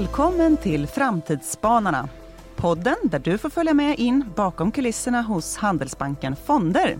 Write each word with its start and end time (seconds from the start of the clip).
Välkommen 0.00 0.56
till 0.56 0.86
Framtidsspanarna. 0.86 2.08
Podden 2.56 2.96
där 3.02 3.18
du 3.18 3.38
får 3.38 3.50
följa 3.50 3.74
med 3.74 3.98
in 3.98 4.24
bakom 4.36 4.72
kulisserna 4.72 5.22
hos 5.22 5.56
Handelsbanken 5.56 6.36
Fonder. 6.36 6.98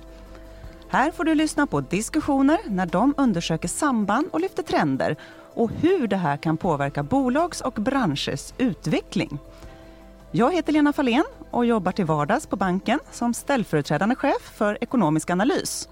Här 0.89 1.11
får 1.11 1.25
du 1.25 1.35
lyssna 1.35 1.67
på 1.67 1.81
diskussioner 1.81 2.59
när 2.67 2.87
de 2.87 3.15
undersöker 3.17 3.69
samband 3.69 4.27
och 4.31 4.41
lyfter 4.41 4.63
trender 4.63 5.17
och 5.55 5.71
hur 5.71 6.07
det 6.07 6.17
här 6.17 6.37
kan 6.37 6.57
påverka 6.57 7.03
bolags 7.03 7.61
och 7.61 7.73
branschers 7.73 8.55
utveckling. 8.59 9.39
Jag 10.31 10.53
heter 10.55 10.73
Lena 10.73 10.93
Fahlén 10.93 11.25
och 11.51 11.67
jobbar 11.67 11.93
till 11.93 12.05
vardags 12.05 12.47
på 12.47 12.57
banken 12.57 12.99
som 13.11 13.35
ställföreträdande 13.35 14.15
chef 14.15 14.53
för 14.55 14.79
ekonomisk 14.81 15.31
analys. 15.31 15.89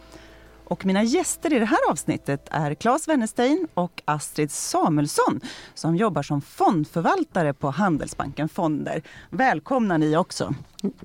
Och 0.69 0.87
mina 0.87 1.03
gäster 1.03 1.53
i 1.53 1.59
det 1.59 1.65
här 1.65 1.91
avsnittet 1.91 2.49
är 2.51 2.75
Claes 2.75 3.09
Wennestein 3.09 3.69
och 3.75 4.03
Astrid 4.05 4.51
Samuelsson 4.51 5.41
som 5.75 5.97
jobbar 5.97 6.23
som 6.23 6.41
fondförvaltare 6.41 7.53
på 7.53 7.71
Handelsbanken 7.71 8.49
Fonder. 8.49 9.03
Välkomna 9.31 9.97
ni 9.99 10.17
också. 10.17 10.55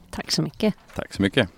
Tack 0.10 0.32
så 0.32 0.42
mycket. 0.42 0.76
Tack 0.96 1.14
så 1.14 1.22
mycket. 1.22 1.50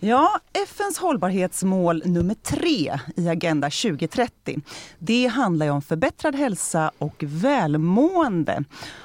Ja, 0.00 0.40
FNs 0.52 0.98
hållbarhetsmål 0.98 2.02
nummer 2.04 2.34
tre 2.34 2.98
i 3.16 3.28
Agenda 3.28 3.70
2030. 3.70 4.60
Det 4.98 5.26
handlar 5.26 5.66
ju 5.66 5.72
om 5.72 5.82
förbättrad 5.82 6.34
hälsa 6.34 6.90
och 6.98 7.24
välmående. 7.26 8.64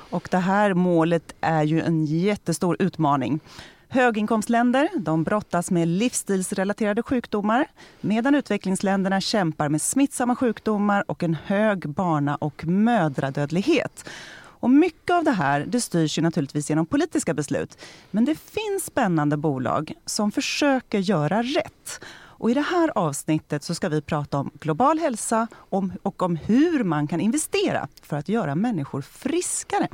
Och 0.09 0.27
det 0.31 0.37
här 0.37 0.73
målet 0.73 1.35
är 1.41 1.63
ju 1.63 1.81
en 1.81 2.05
jättestor 2.05 2.77
utmaning. 2.79 3.39
Höginkomstländer 3.93 4.89
de 4.95 5.23
brottas 5.23 5.71
med 5.71 5.87
livsstilsrelaterade 5.87 7.03
sjukdomar 7.03 7.67
medan 8.01 8.35
utvecklingsländerna 8.35 9.21
kämpar 9.21 9.69
med 9.69 9.81
smittsamma 9.81 10.35
sjukdomar 10.35 11.11
och 11.11 11.23
en 11.23 11.37
hög 11.45 11.89
barna 11.89 12.35
och 12.35 12.65
mödradödlighet. 12.65 14.09
Och 14.35 14.69
mycket 14.69 15.11
av 15.11 15.23
det 15.23 15.31
här 15.31 15.65
det 15.67 15.81
styrs 15.81 16.17
ju 16.17 16.21
naturligtvis 16.21 16.69
genom 16.69 16.85
politiska 16.85 17.33
beslut. 17.33 17.77
Men 18.11 18.25
det 18.25 18.35
finns 18.35 18.85
spännande 18.85 19.37
bolag 19.37 19.93
som 20.05 20.31
försöker 20.31 20.99
göra 20.99 21.43
rätt. 21.43 22.03
Och 22.15 22.51
I 22.51 22.53
det 22.53 22.61
här 22.61 22.97
avsnittet 22.97 23.63
så 23.63 23.75
ska 23.75 23.89
vi 23.89 24.01
prata 24.01 24.37
om 24.37 24.51
global 24.59 24.99
hälsa 24.99 25.47
och 26.01 26.21
om 26.21 26.35
hur 26.35 26.83
man 26.83 27.07
kan 27.07 27.19
investera 27.19 27.87
för 28.01 28.17
att 28.17 28.29
göra 28.29 28.55
människor 28.55 29.01
friskare. 29.01 29.87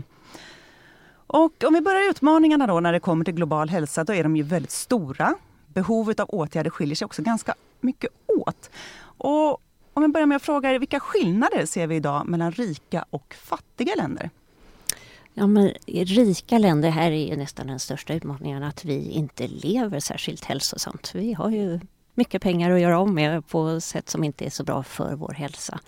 Och 1.31 1.63
om 1.63 1.73
vi 1.73 1.81
börjar 1.81 2.09
utmaningarna 2.09 2.67
då 2.67 2.80
när 2.80 2.94
det 2.94 2.99
kommer 2.99 3.25
till 3.25 3.33
global 3.33 3.69
hälsa, 3.69 4.03
då 4.03 4.13
är 4.13 4.23
de 4.23 4.35
ju 4.35 4.44
väldigt 4.44 4.72
stora. 4.72 5.36
Behovet 5.67 6.19
av 6.19 6.30
åtgärder 6.30 6.69
skiljer 6.69 6.95
sig 6.95 7.05
också 7.05 7.21
ganska 7.21 7.55
mycket 7.81 8.11
åt. 8.27 8.69
Och 9.02 9.61
om 9.94 10.03
vi 10.03 10.08
börjar 10.08 10.27
med 10.27 10.36
att 10.36 10.41
fråga 10.41 10.71
er, 10.71 10.80
vilka 10.80 10.99
skillnader 10.99 11.66
ser 11.66 11.88
vi 11.88 11.95
idag 11.95 12.27
mellan 12.27 12.52
rika 12.52 13.05
och 13.09 13.36
fattiga 13.41 13.95
länder? 13.95 14.30
Ja, 15.33 15.47
men 15.47 15.71
rika 15.86 16.58
länder, 16.58 16.89
här 16.89 17.11
är 17.11 17.27
ju 17.27 17.36
nästan 17.36 17.67
den 17.67 17.80
största 17.80 18.14
utmaningen 18.14 18.64
att 18.64 18.86
vi 18.86 19.09
inte 19.09 19.47
lever 19.47 19.99
särskilt 19.99 20.45
hälsosamt. 20.45 21.11
Vi 21.16 21.33
har 21.33 21.49
ju 21.49 21.80
mycket 22.14 22.41
pengar 22.41 22.71
att 22.71 22.81
göra 22.81 22.99
om 22.99 23.16
med 23.16 23.47
på 23.47 23.81
sätt 23.81 24.09
som 24.09 24.23
inte 24.23 24.45
är 24.45 24.49
så 24.49 24.64
bra 24.64 24.83
för 24.83 25.16
vår 25.16 25.33
hälsa. 25.33 25.80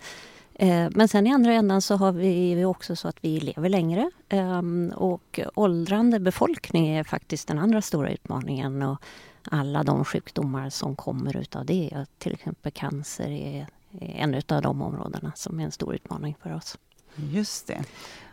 Eh, 0.62 0.90
men 0.92 1.08
sen 1.08 1.28
i 1.28 1.32
andra 1.32 1.54
ändan 1.54 1.82
så 1.82 1.96
har 1.96 2.12
vi 2.12 2.66
också 2.66 2.96
så 2.96 3.08
att 3.08 3.18
vi 3.22 3.40
lever 3.40 3.70
längre 3.70 4.12
ehm, 4.30 4.94
och 4.96 5.40
åldrande 5.56 6.20
befolkning 6.20 6.88
är 6.88 7.04
faktiskt 7.04 7.48
den 7.48 7.60
andra 7.60 7.82
stora 7.82 8.12
utmaningen 8.12 8.82
och 8.82 9.02
alla 9.44 9.84
de 9.84 10.06
sjukdomar 10.06 10.70
som 10.70 10.96
kommer 10.96 11.38
utav 11.38 11.66
det. 11.66 12.06
Till 12.18 12.34
exempel 12.34 12.72
cancer 12.72 13.30
är 13.30 13.68
en 14.00 14.36
av 14.36 14.62
de 14.62 14.82
områdena 14.82 15.32
som 15.36 15.60
är 15.60 15.64
en 15.64 15.72
stor 15.72 15.96
utmaning 15.96 16.36
för 16.44 16.56
oss. 16.56 16.78
Just 17.16 17.68
det. 17.68 17.84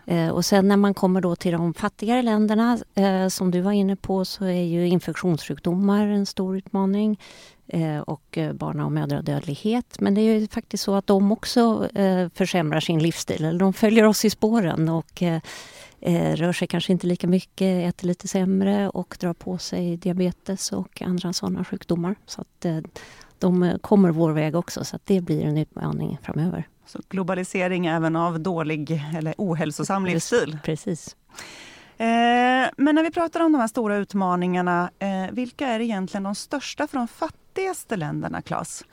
Eh, 0.08 0.28
och 0.28 0.44
sen 0.44 0.68
när 0.68 0.76
man 0.76 0.94
kommer 0.94 1.20
då 1.20 1.36
till 1.36 1.52
de 1.52 1.74
fattigare 1.74 2.22
länderna, 2.22 2.78
eh, 2.94 3.28
som 3.28 3.50
du 3.50 3.60
var 3.60 3.72
inne 3.72 3.96
på, 3.96 4.24
så 4.24 4.44
är 4.44 4.62
ju 4.62 4.88
infektionssjukdomar 4.88 6.06
en 6.06 6.26
stor 6.26 6.56
utmaning 6.56 7.20
eh, 7.66 7.98
och 7.98 8.38
eh, 8.38 8.52
barna 8.52 8.84
och 8.84 8.92
mödradödlighet. 8.92 10.00
Men 10.00 10.14
det 10.14 10.20
är 10.20 10.38
ju 10.38 10.48
faktiskt 10.48 10.84
så 10.84 10.94
att 10.94 11.06
de 11.06 11.32
också 11.32 11.88
eh, 11.94 12.28
försämrar 12.34 12.80
sin 12.80 12.98
livsstil, 12.98 13.44
eller 13.44 13.58
de 13.58 13.72
följer 13.72 14.04
oss 14.04 14.24
i 14.24 14.30
spåren 14.30 14.88
och 14.88 15.22
rör 16.34 16.52
sig 16.52 16.68
kanske 16.68 16.92
inte 16.92 17.06
lika 17.06 17.26
mycket, 17.26 17.88
äter 17.88 18.06
lite 18.06 18.28
sämre 18.28 18.88
och 18.88 19.16
drar 19.20 19.32
på 19.32 19.58
sig 19.58 19.96
diabetes 19.96 20.72
och 20.72 21.02
andra 21.02 21.32
sådana 21.32 21.64
sjukdomar. 21.64 22.14
Så 22.26 22.40
att 22.40 22.66
de 23.38 23.78
kommer 23.80 24.10
vår 24.10 24.32
väg 24.32 24.54
också, 24.54 24.84
så 24.84 24.96
att 24.96 25.06
det 25.06 25.20
blir 25.20 25.44
en 25.44 25.58
utmaning 25.58 26.18
framöver. 26.22 26.68
Så 26.88 27.00
globalisering 27.08 27.86
även 27.86 28.16
av 28.16 28.40
dålig 28.40 29.02
eller 29.16 29.34
ohälsosam 29.38 30.06
livsstil. 30.06 30.58
Precis. 30.64 31.16
Eh, 31.98 32.06
men 32.76 32.94
när 32.94 33.02
vi 33.02 33.10
pratar 33.10 33.40
om 33.40 33.52
de 33.52 33.58
här 33.58 33.68
stora 33.68 33.96
utmaningarna, 33.96 34.90
eh, 34.98 35.32
vilka 35.32 35.66
är 35.66 35.80
egentligen 35.80 36.22
de 36.22 36.34
största 36.34 36.86
för 36.86 36.98
de 36.98 37.08
fattigaste 37.08 37.96
länderna, 37.96 38.42
Claes? 38.42 38.84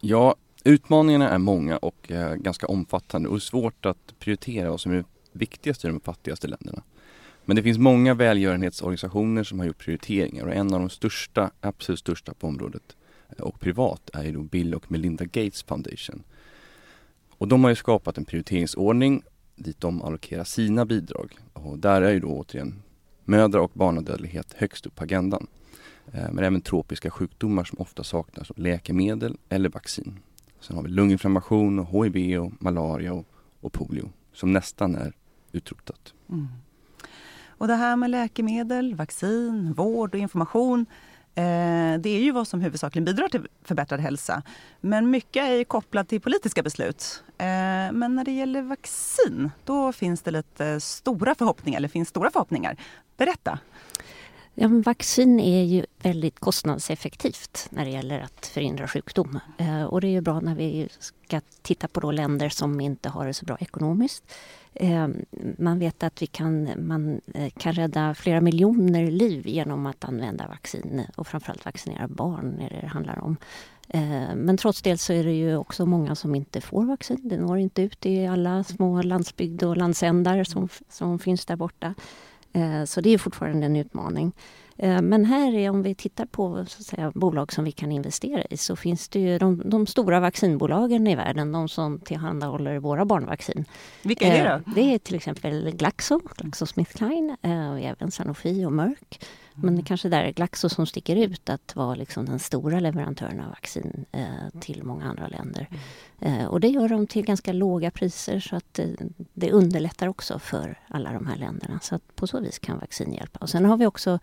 Ja, 0.00 0.34
utmaningarna 0.64 1.28
är 1.28 1.38
många 1.38 1.76
och 1.76 2.10
eh, 2.10 2.34
ganska 2.34 2.66
omfattande 2.66 3.28
och 3.28 3.42
svårt 3.42 3.86
att 3.86 4.18
prioritera 4.18 4.70
vad 4.70 4.80
som 4.80 4.92
är 4.92 5.04
viktigast 5.32 5.84
i 5.84 5.88
de 5.88 6.00
fattigaste 6.00 6.48
länderna. 6.48 6.82
Men 7.44 7.56
det 7.56 7.62
finns 7.62 7.78
många 7.78 8.14
välgörenhetsorganisationer 8.14 9.44
som 9.44 9.58
har 9.58 9.66
gjort 9.66 9.78
prioriteringar 9.78 10.46
och 10.46 10.54
en 10.54 10.74
av 10.74 10.80
de 10.80 10.90
största, 10.90 11.50
absolut 11.60 11.98
största 11.98 12.34
på 12.34 12.46
området 12.46 12.96
och 13.38 13.60
privat 13.60 14.10
är 14.12 14.24
ju 14.24 14.42
Bill 14.42 14.74
och 14.74 14.90
Melinda 14.90 15.24
Gates 15.24 15.62
Foundation 15.62 16.22
och 17.38 17.48
de 17.48 17.64
har 17.64 17.70
ju 17.70 17.76
skapat 17.76 18.18
en 18.18 18.24
prioriteringsordning 18.24 19.22
dit 19.56 19.80
de 19.80 20.02
allokerar 20.02 20.44
sina 20.44 20.84
bidrag. 20.84 21.38
Och 21.52 21.78
där 21.78 22.02
är 22.02 22.10
ju 22.10 22.20
då 22.20 22.28
återigen 22.28 22.82
mödra 23.24 23.62
och 23.62 23.70
barnadödlighet 23.74 24.54
högst 24.56 24.86
upp 24.86 24.94
på 24.94 25.04
agendan. 25.04 25.46
Eh, 26.12 26.32
men 26.32 26.44
även 26.44 26.60
tropiska 26.60 27.10
sjukdomar 27.10 27.64
som 27.64 27.78
ofta 27.80 28.04
saknas 28.04 28.52
läkemedel 28.56 29.36
eller 29.48 29.68
vaccin. 29.68 30.18
Sen 30.60 30.76
har 30.76 30.82
vi 30.82 30.88
lunginflammation, 30.88 31.78
och 31.78 32.06
HIV, 32.06 32.40
och 32.40 32.52
malaria 32.62 33.12
och, 33.12 33.26
och 33.60 33.72
polio 33.72 34.10
som 34.32 34.52
nästan 34.52 34.94
är 34.94 35.12
utrotat. 35.52 36.14
Mm. 36.28 36.48
Och 37.58 37.68
det 37.68 37.74
här 37.74 37.96
med 37.96 38.10
läkemedel, 38.10 38.94
vaccin, 38.94 39.72
vård 39.72 40.14
och 40.14 40.20
information 40.20 40.86
Eh, 41.38 41.98
det 41.98 42.08
är 42.10 42.20
ju 42.20 42.32
vad 42.32 42.48
som 42.48 42.60
huvudsakligen 42.60 43.04
bidrar 43.04 43.28
till 43.28 43.46
förbättrad 43.62 44.00
hälsa. 44.00 44.42
Men 44.80 45.10
mycket 45.10 45.44
är 45.44 45.64
kopplat 45.64 46.08
till 46.08 46.20
politiska 46.20 46.62
beslut. 46.62 47.22
Eh, 47.38 47.46
men 47.92 48.14
när 48.14 48.24
det 48.24 48.32
gäller 48.32 48.62
vaccin, 48.62 49.50
då 49.64 49.92
finns 49.92 50.22
det 50.22 50.30
lite 50.30 50.80
stora 50.80 51.34
förhoppningar. 51.34 51.78
Eller 51.78 51.88
finns 51.88 52.08
stora 52.08 52.30
förhoppningar. 52.30 52.76
Berätta! 53.16 53.58
Ja, 54.58 54.68
vaccin 54.84 55.40
är 55.40 55.62
ju 55.62 55.84
väldigt 56.02 56.40
kostnadseffektivt 56.40 57.66
när 57.70 57.84
det 57.84 57.90
gäller 57.90 58.20
att 58.20 58.46
förhindra 58.46 58.88
sjukdom. 58.88 59.38
Eh, 59.58 59.84
och 59.84 60.00
det 60.00 60.06
är 60.06 60.10
ju 60.10 60.20
bra 60.20 60.40
när 60.40 60.54
vi 60.54 60.88
ska 60.98 61.40
titta 61.62 61.88
på 61.88 62.10
länder 62.10 62.48
som 62.48 62.80
inte 62.80 63.08
har 63.08 63.26
det 63.26 63.34
så 63.34 63.44
bra 63.44 63.56
ekonomiskt. 63.60 64.24
Eh, 64.74 65.08
man 65.58 65.78
vet 65.78 66.02
att 66.02 66.22
vi 66.22 66.26
kan, 66.26 66.70
man 66.86 67.20
eh, 67.34 67.50
kan 67.50 67.72
rädda 67.72 68.14
flera 68.14 68.40
miljoner 68.40 69.10
liv 69.10 69.46
genom 69.46 69.86
att 69.86 70.04
använda 70.04 70.48
vaccin 70.48 71.02
och 71.16 71.26
framförallt 71.26 71.64
vaccinera 71.64 72.08
barn 72.08 72.60
är 72.60 72.70
det 72.70 72.80
det 72.80 72.86
handlar 72.86 73.18
om. 73.18 73.36
Men 74.34 74.56
trots 74.56 74.82
det 74.82 74.98
så 74.98 75.12
är 75.12 75.24
det 75.24 75.32
ju 75.32 75.56
också 75.56 75.86
många 75.86 76.14
som 76.14 76.34
inte 76.34 76.60
får 76.60 76.84
vaccin. 76.84 77.20
Det 77.22 77.36
når 77.36 77.58
inte 77.58 77.82
ut 77.82 78.06
i 78.06 78.26
alla 78.26 78.64
små 78.64 79.02
landsbygd 79.02 79.62
och 79.62 79.76
landsändar 79.76 80.44
som, 80.44 80.68
som 80.88 81.18
finns 81.18 81.46
där 81.46 81.56
borta. 81.56 81.94
Så 82.86 83.00
det 83.00 83.10
är 83.10 83.18
fortfarande 83.18 83.66
en 83.66 83.76
utmaning. 83.76 84.32
Eh, 84.78 85.02
men 85.02 85.24
här, 85.24 85.54
är, 85.54 85.70
om 85.70 85.82
vi 85.82 85.94
tittar 85.94 86.26
på 86.26 86.64
så 86.68 86.80
att 86.80 86.86
säga, 86.86 87.12
bolag 87.14 87.52
som 87.52 87.64
vi 87.64 87.72
kan 87.72 87.92
investera 87.92 88.42
i 88.50 88.56
så 88.56 88.76
finns 88.76 89.08
det 89.08 89.18
ju 89.20 89.38
de, 89.38 89.62
de 89.64 89.86
stora 89.86 90.20
vaccinbolagen 90.20 91.06
i 91.06 91.16
världen, 91.16 91.52
de 91.52 91.68
som 91.68 92.00
tillhandahåller 92.00 92.78
våra 92.78 93.04
barnvaccin. 93.04 93.64
Vilka 94.02 94.26
är 94.26 94.44
det 94.44 94.50
då? 94.50 94.54
Eh, 94.54 94.74
det 94.74 94.94
är 94.94 94.98
till 94.98 95.14
exempel 95.14 95.70
Glaxo, 95.70 96.20
GlaxoSmithKline, 96.36 97.36
eh, 97.42 97.90
även 97.90 98.10
Sanofi 98.10 98.64
och 98.64 98.72
Merck. 98.72 99.20
Men 99.56 99.76
det 99.76 99.82
kanske 99.82 100.08
där 100.08 100.24
är 100.24 100.32
Glaxo 100.32 100.68
som 100.68 100.86
sticker 100.86 101.16
ut 101.16 101.50
att 101.50 101.76
vara 101.76 101.94
liksom 101.94 102.24
den 102.24 102.38
stora 102.38 102.80
leverantören 102.80 103.40
av 103.40 103.48
vaccin 103.48 104.04
eh, 104.12 104.60
till 104.60 104.82
många 104.82 105.04
andra 105.04 105.28
länder. 105.28 105.68
Eh, 106.20 106.44
och 106.44 106.60
det 106.60 106.68
gör 106.68 106.88
de 106.88 107.06
till 107.06 107.24
ganska 107.24 107.52
låga 107.52 107.90
priser 107.90 108.40
så 108.40 108.56
att 108.56 108.78
eh, 108.78 108.86
det 109.34 109.52
underlättar 109.52 110.06
också 110.08 110.38
för 110.38 110.78
alla 110.88 111.12
de 111.12 111.26
här 111.26 111.36
länderna. 111.36 111.80
Så 111.82 111.94
att 111.94 112.16
på 112.16 112.26
så 112.26 112.40
vis 112.40 112.58
kan 112.58 112.78
vaccin 112.78 113.12
hjälpa. 113.12 113.38
Och 113.38 113.50
sen 113.50 113.64
har 113.64 113.76
vi 113.76 113.86
också 113.86 114.18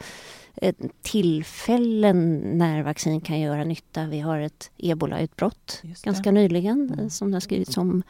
eh, 0.56 0.76
tillfällen 1.02 2.40
när 2.58 2.84
vaccin 2.84 3.22
kan 3.22 3.40
göra 3.40 3.64
nytta. 3.64 4.06
Vi 4.06 4.20
har 4.20 4.40
ett 4.40 4.72
ebola-utbrott 4.78 5.82
ganska 6.04 6.32
nyligen 6.32 6.94
mm. 6.94 7.10
som 7.10 7.32
det 7.32 7.36
har 7.36 7.42
skrivits 7.42 7.78
om 7.78 8.04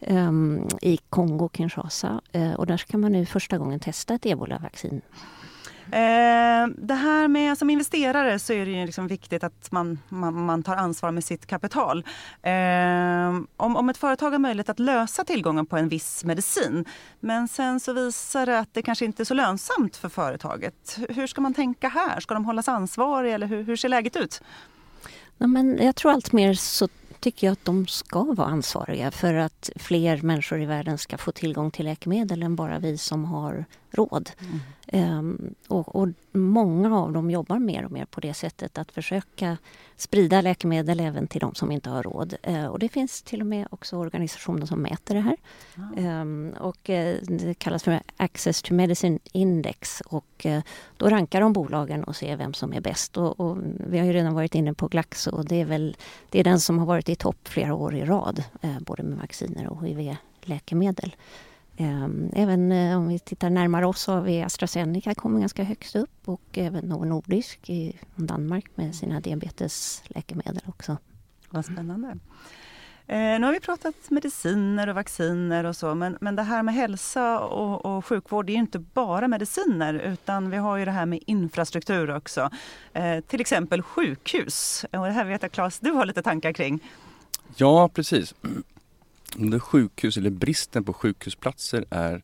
um, 0.00 0.68
i 0.82 0.96
Kongo, 0.96 1.50
Kinshasa. 1.52 2.20
Uh, 2.36 2.52
och 2.52 2.66
där 2.66 2.76
ska 2.76 2.98
man 2.98 3.12
nu 3.12 3.26
första 3.26 3.58
gången 3.58 3.80
testa 3.80 4.14
ett 4.14 4.26
ebola-vaccin 4.26 5.00
Eh, 5.00 5.49
Eh, 5.92 6.66
det 6.76 6.94
här 6.94 7.28
med 7.28 7.58
som 7.58 7.70
investerare 7.70 8.38
så 8.38 8.52
är 8.52 8.66
det 8.66 8.72
ju 8.72 8.86
liksom 8.86 9.06
viktigt 9.06 9.44
att 9.44 9.72
man, 9.72 9.98
man, 10.08 10.44
man 10.44 10.62
tar 10.62 10.76
ansvar 10.76 11.10
med 11.10 11.24
sitt 11.24 11.46
kapital. 11.46 12.04
Eh, 12.42 13.28
om, 13.56 13.76
om 13.76 13.88
ett 13.88 13.96
företag 13.96 14.30
har 14.30 14.38
möjlighet 14.38 14.68
att 14.68 14.78
lösa 14.78 15.24
tillgången 15.24 15.66
på 15.66 15.76
en 15.76 15.88
viss 15.88 16.24
medicin 16.24 16.84
men 17.20 17.48
sen 17.48 17.80
så 17.80 17.92
visar 17.92 18.46
det 18.46 18.58
att 18.58 18.74
det 18.74 18.82
kanske 18.82 19.04
inte 19.04 19.22
är 19.22 19.24
så 19.24 19.34
lönsamt 19.34 19.96
för 19.96 20.08
företaget. 20.08 20.98
Hur 21.08 21.26
ska 21.26 21.40
man 21.40 21.54
tänka 21.54 21.88
här? 21.88 22.20
Ska 22.20 22.34
de 22.34 22.44
hållas 22.44 22.68
ansvariga 22.68 23.34
eller 23.34 23.46
hur, 23.46 23.62
hur 23.62 23.76
ser 23.76 23.88
läget 23.88 24.16
ut? 24.16 24.42
Ja, 25.38 25.46
men 25.46 25.78
jag 25.82 25.96
tror 25.96 26.12
allt 26.12 26.32
mer 26.32 26.54
så 26.54 26.88
tycker 27.20 27.46
jag 27.46 27.52
att 27.52 27.64
de 27.64 27.86
ska 27.86 28.22
vara 28.22 28.48
ansvariga 28.48 29.10
för 29.10 29.34
att 29.34 29.70
fler 29.76 30.22
människor 30.22 30.62
i 30.62 30.66
världen 30.66 30.98
ska 30.98 31.18
få 31.18 31.32
tillgång 31.32 31.70
till 31.70 31.84
läkemedel 31.84 32.42
än 32.42 32.56
bara 32.56 32.78
vi 32.78 32.98
som 32.98 33.24
har 33.24 33.64
råd. 33.90 34.30
Mm. 34.92 35.54
Och, 35.68 35.96
och, 35.96 36.08
många 36.32 36.98
av 36.98 37.12
dem 37.12 37.30
jobbar 37.30 37.58
mer 37.58 37.84
och 37.84 37.92
mer 37.92 38.04
på 38.04 38.20
det 38.20 38.34
sättet 38.34 38.78
att 38.78 38.92
försöka 38.92 39.56
sprida 39.96 40.40
läkemedel 40.40 41.00
även 41.00 41.26
till 41.26 41.40
de 41.40 41.54
som 41.54 41.72
inte 41.72 41.90
har 41.90 42.02
råd. 42.02 42.34
Uh, 42.48 42.66
och 42.66 42.78
det 42.78 42.88
finns 42.88 43.22
till 43.22 43.40
och 43.40 43.46
med 43.46 43.66
också 43.70 43.96
organisationer 43.96 44.66
som 44.66 44.82
mäter 44.82 45.14
det 45.14 45.20
här. 45.20 45.36
Mm. 45.96 46.52
Och 46.60 46.88
uh, 46.88 47.14
det 47.22 47.54
kallas 47.58 47.82
för 47.82 48.00
Access 48.16 48.62
to 48.62 48.74
Medicine 48.74 49.18
Index 49.32 50.00
och 50.06 50.46
uh, 50.46 50.60
då 50.96 51.08
rankar 51.08 51.40
de 51.40 51.52
bolagen 51.52 52.04
och 52.04 52.16
ser 52.16 52.36
vem 52.36 52.54
som 52.54 52.72
är 52.72 52.80
bäst. 52.80 53.16
Och, 53.16 53.40
och, 53.40 53.58
vi 53.90 53.98
har 53.98 54.06
ju 54.06 54.12
redan 54.12 54.34
varit 54.34 54.54
inne 54.54 54.74
på 54.74 54.88
Glaxo 54.88 55.30
och 55.30 55.44
det 55.44 55.60
är 55.60 55.64
väl 55.64 55.96
det 56.30 56.40
är 56.40 56.44
den 56.44 56.60
som 56.60 56.78
har 56.78 56.86
varit 56.86 57.08
i 57.08 57.14
topp 57.14 57.48
flera 57.48 57.74
år 57.74 57.94
i 57.94 58.04
rad, 58.04 58.44
både 58.80 59.02
med 59.02 59.18
vacciner 59.18 59.68
och 59.68 59.86
hiv-läkemedel. 59.86 61.16
Ehm, 61.80 62.30
även 62.34 62.72
eh, 62.72 62.98
om 62.98 63.08
vi 63.08 63.18
tittar 63.18 63.50
närmare 63.50 63.86
oss 63.86 64.00
så 64.00 64.12
har 64.12 64.20
vi 64.20 64.42
AstraZeneca 64.42 65.14
kommer 65.14 65.40
ganska 65.40 65.64
högst 65.64 65.96
upp 65.96 66.28
och 66.28 66.42
även 66.52 66.84
Novo 66.84 67.04
Nordisk 67.04 67.70
i 67.70 67.96
Danmark 68.16 68.66
med 68.74 68.94
sina 68.94 69.20
diabetesläkemedel 69.20 70.62
också. 70.66 70.96
Vad 71.50 71.64
spännande. 71.64 72.08
Eh, 73.06 73.16
nu 73.16 73.42
har 73.42 73.52
vi 73.52 73.60
pratat 73.60 73.94
mediciner 74.10 74.88
och 74.88 74.94
vacciner 74.94 75.64
och 75.64 75.76
så, 75.76 75.94
men, 75.94 76.18
men 76.20 76.36
det 76.36 76.42
här 76.42 76.62
med 76.62 76.74
hälsa 76.74 77.40
och, 77.40 77.86
och 77.86 78.06
sjukvård 78.06 78.46
det 78.46 78.52
är 78.52 78.56
inte 78.56 78.78
bara 78.78 79.28
mediciner 79.28 79.94
utan 79.94 80.50
vi 80.50 80.56
har 80.56 80.76
ju 80.76 80.84
det 80.84 80.90
här 80.90 81.06
med 81.06 81.20
infrastruktur 81.26 82.16
också. 82.16 82.50
Eh, 82.92 83.20
till 83.20 83.40
exempel 83.40 83.82
sjukhus. 83.82 84.84
Och 84.92 85.06
det 85.06 85.12
här 85.12 85.24
vet 85.24 85.42
jag 85.42 85.52
Claes, 85.52 85.78
du 85.78 85.90
har 85.90 86.06
lite 86.06 86.22
tankar 86.22 86.52
kring. 86.52 86.80
Ja, 87.56 87.88
precis 87.88 88.34
det 89.36 89.60
sjukhus 89.60 90.16
eller 90.16 90.30
bristen 90.30 90.84
på 90.84 90.92
sjukhusplatser 90.92 91.84
är 91.90 92.22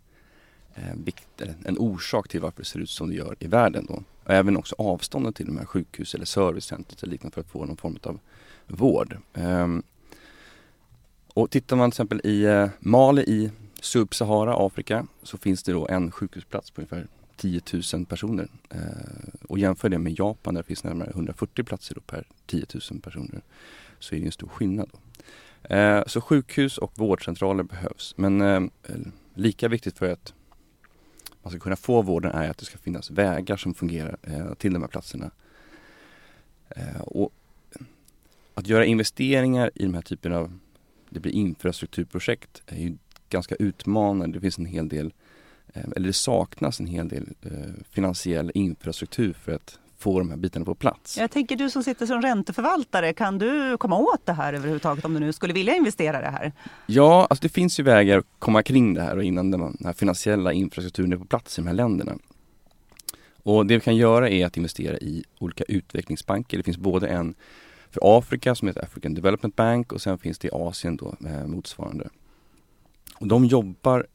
eh, 0.74 1.50
en 1.64 1.78
orsak 1.78 2.28
till 2.28 2.40
varför 2.40 2.58
det 2.58 2.68
ser 2.68 2.80
ut 2.80 2.90
som 2.90 3.08
det 3.08 3.14
gör 3.14 3.36
i 3.38 3.46
världen. 3.46 3.86
Då. 3.88 4.02
Och 4.24 4.30
även 4.30 4.56
också 4.56 4.74
avståndet 4.78 5.36
till 5.36 5.46
de 5.46 5.56
här 5.58 5.64
sjukhus 5.64 6.14
eller 6.14 6.24
servicecentret 6.24 7.02
eller 7.02 7.10
liknande 7.10 7.34
för 7.34 7.40
att 7.40 7.50
få 7.50 7.64
någon 7.64 7.76
form 7.76 7.98
av 8.02 8.18
vård. 8.66 9.18
Ehm, 9.34 9.82
och 11.34 11.50
tittar 11.50 11.76
man 11.76 11.90
till 11.90 11.94
exempel 11.94 12.20
i 12.24 12.44
eh, 12.44 12.68
Mali 12.78 13.22
i 13.22 13.50
Sub-Sahara, 13.80 14.66
Afrika, 14.66 15.06
så 15.22 15.38
finns 15.38 15.62
det 15.62 15.72
då 15.72 15.88
en 15.88 16.10
sjukhusplats 16.10 16.70
på 16.70 16.80
ungefär 16.80 17.06
10 17.36 17.60
000 17.94 18.06
personer. 18.06 18.48
Eh, 18.70 18.80
och 19.48 19.58
jämför 19.58 19.88
det 19.88 19.98
med 19.98 20.18
Japan 20.18 20.54
där 20.54 20.62
det 20.62 20.66
finns 20.66 20.84
närmare 20.84 21.10
140 21.10 21.64
platser 21.64 21.96
per 22.06 22.26
10 22.46 22.66
000 22.90 23.00
personer 23.00 23.42
så 23.98 24.14
är 24.14 24.20
det 24.20 24.26
en 24.26 24.32
stor 24.32 24.48
skillnad. 24.48 24.90
Då. 24.92 24.98
Eh, 25.70 26.02
så 26.06 26.20
sjukhus 26.20 26.78
och 26.78 26.92
vårdcentraler 26.94 27.62
behövs. 27.62 28.14
Men 28.16 28.40
eh, 28.40 28.60
lika 29.34 29.68
viktigt 29.68 29.98
för 29.98 30.12
att 30.12 30.34
man 31.42 31.50
ska 31.50 31.60
kunna 31.60 31.76
få 31.76 32.02
vården 32.02 32.32
är 32.32 32.50
att 32.50 32.58
det 32.58 32.64
ska 32.64 32.78
finnas 32.78 33.10
vägar 33.10 33.56
som 33.56 33.74
fungerar 33.74 34.16
eh, 34.22 34.54
till 34.54 34.72
de 34.72 34.82
här 34.82 34.88
platserna. 34.88 35.30
Eh, 36.68 37.00
och 37.00 37.32
att 38.54 38.66
göra 38.66 38.84
investeringar 38.84 39.70
i 39.74 39.82
de 39.82 39.94
här 39.94 40.02
typen 40.02 40.32
av, 40.32 40.58
det 41.10 41.20
blir 41.20 41.32
infrastrukturprojekt, 41.32 42.62
är 42.66 42.76
ju 42.76 42.96
ganska 43.28 43.54
utmanande. 43.54 44.36
Det 44.36 44.40
finns 44.40 44.58
en 44.58 44.66
hel 44.66 44.88
del, 44.88 45.12
eh, 45.74 45.84
eller 45.96 46.06
det 46.06 46.12
saknas 46.12 46.80
en 46.80 46.86
hel 46.86 47.08
del 47.08 47.28
eh, 47.42 47.84
finansiell 47.90 48.50
infrastruktur 48.54 49.32
för 49.32 49.52
att 49.52 49.78
få 49.98 50.18
de 50.18 50.30
här 50.30 50.36
bitarna 50.36 50.64
på 50.64 50.74
plats. 50.74 51.18
Jag 51.18 51.30
tänker 51.30 51.56
du 51.56 51.70
som 51.70 51.82
sitter 51.82 52.06
som 52.06 52.22
ränteförvaltare, 52.22 53.12
kan 53.12 53.38
du 53.38 53.76
komma 53.78 53.96
åt 53.96 54.26
det 54.26 54.32
här 54.32 54.52
överhuvudtaget 54.52 55.04
om 55.04 55.14
du 55.14 55.20
nu 55.20 55.32
skulle 55.32 55.52
vilja 55.52 55.74
investera 55.74 56.20
det 56.20 56.30
här? 56.30 56.52
Ja, 56.86 57.26
alltså 57.30 57.42
det 57.42 57.48
finns 57.48 57.80
ju 57.80 57.82
vägar 57.82 58.18
att 58.18 58.26
komma 58.38 58.62
kring 58.62 58.94
det 58.94 59.02
här 59.02 59.16
och 59.16 59.24
innan 59.24 59.50
den 59.50 59.76
här 59.84 59.92
finansiella 59.92 60.52
infrastrukturen 60.52 61.12
är 61.12 61.16
på 61.16 61.24
plats 61.24 61.58
i 61.58 61.62
de 61.62 61.68
här 61.68 61.74
länderna. 61.74 62.12
Och 63.42 63.66
det 63.66 63.74
vi 63.74 63.80
kan 63.80 63.96
göra 63.96 64.30
är 64.30 64.46
att 64.46 64.56
investera 64.56 64.98
i 64.98 65.24
olika 65.38 65.64
utvecklingsbanker. 65.68 66.56
Det 66.56 66.62
finns 66.62 66.78
både 66.78 67.08
en 67.08 67.34
för 67.90 68.18
Afrika 68.18 68.54
som 68.54 68.68
heter 68.68 68.84
African 68.84 69.14
Development 69.14 69.56
Bank 69.56 69.92
och 69.92 70.02
sen 70.02 70.18
finns 70.18 70.38
det 70.38 70.48
i 70.48 70.50
Asien 70.52 70.96
då 70.96 71.14
eh, 71.26 71.46
motsvarande. 71.46 72.08
Och 73.14 73.26
de 73.26 73.44
jobbar 73.44 74.06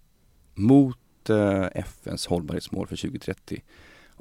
mot 0.53 1.29
eh, 1.29 1.67
FNs 1.73 2.27
hållbarhetsmål 2.27 2.87
för 2.87 2.95
2030 2.95 3.61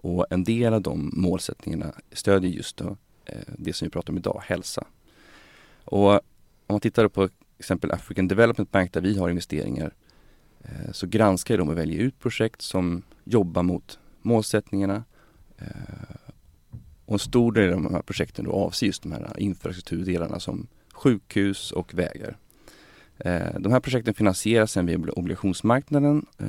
och 0.02 0.26
en 0.31 0.44
del 0.44 0.75
av 0.75 0.82
de 0.82 1.11
målsättningarna 1.12 1.94
stödjer 2.12 2.50
just 2.50 2.76
då, 2.76 2.97
eh, 3.25 3.38
det 3.58 3.73
som 3.73 3.87
vi 3.87 3.91
pratar 3.91 4.12
om 4.12 4.19
idag, 4.19 4.43
hälsa. 4.47 4.87
Och 5.85 6.12
om 6.12 6.20
man 6.67 6.81
tittar 6.81 7.08
på 7.08 7.29
exempel 7.58 7.93
African 7.93 8.29
Development 8.29 8.70
Bank 8.70 8.93
där 8.93 9.00
vi 9.00 9.19
har 9.19 9.29
investeringar 9.29 9.94
eh, 10.62 10.93
så 10.93 11.06
granskar 11.06 11.58
de 11.58 11.69
och 11.69 11.79
väljer 11.79 12.00
ut 12.00 12.19
projekt 12.19 12.62
som 12.62 13.02
jobbar 13.25 13.62
mot 13.62 13.99
målsättningarna. 14.23 15.05
Eh, 15.58 16.31
och 17.05 17.12
en 17.12 17.19
stor 17.19 17.53
del 17.53 17.73
av 17.73 17.82
de 17.82 17.94
här 17.94 18.03
projekten 18.03 18.44
då 18.44 18.53
avser 18.53 18.87
just 18.87 19.03
de 19.03 19.12
här 19.12 19.41
infrastrukturdelarna 19.41 20.41
som 20.41 20.67
sjukhus 20.93 21.73
och 21.73 21.94
vägar. 21.94 22.37
Eh, 23.19 23.61
de 23.61 23.73
här 23.73 23.81
projekten 23.81 24.14
finansieras 24.14 24.73
sen 24.73 24.87
via 24.87 24.99
obligationsmarknaden 24.99 26.26
eh, 26.38 26.46